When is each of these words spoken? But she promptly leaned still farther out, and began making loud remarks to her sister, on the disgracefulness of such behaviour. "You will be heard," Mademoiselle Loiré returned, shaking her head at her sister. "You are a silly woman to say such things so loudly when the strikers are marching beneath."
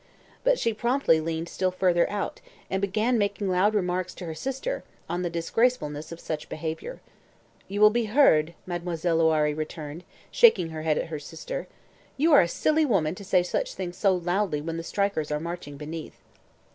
But 0.43 0.57
she 0.57 0.73
promptly 0.73 1.19
leaned 1.21 1.47
still 1.47 1.69
farther 1.69 2.09
out, 2.09 2.41
and 2.71 2.81
began 2.81 3.19
making 3.19 3.51
loud 3.51 3.75
remarks 3.75 4.15
to 4.15 4.25
her 4.25 4.33
sister, 4.33 4.83
on 5.07 5.21
the 5.21 5.29
disgracefulness 5.29 6.11
of 6.11 6.19
such 6.19 6.49
behaviour. 6.49 6.99
"You 7.67 7.81
will 7.81 7.91
be 7.91 8.05
heard," 8.05 8.55
Mademoiselle 8.65 9.19
Loiré 9.19 9.55
returned, 9.55 10.03
shaking 10.31 10.69
her 10.69 10.81
head 10.81 10.97
at 10.97 11.09
her 11.09 11.19
sister. 11.19 11.67
"You 12.17 12.33
are 12.33 12.41
a 12.41 12.47
silly 12.47 12.83
woman 12.83 13.13
to 13.13 13.23
say 13.23 13.43
such 13.43 13.75
things 13.75 13.95
so 13.95 14.15
loudly 14.15 14.59
when 14.59 14.77
the 14.77 14.81
strikers 14.83 15.29
are 15.31 15.39
marching 15.39 15.77
beneath." 15.77 16.17